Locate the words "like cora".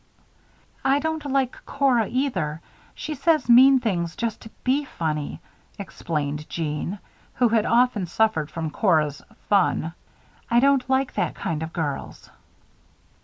1.27-2.07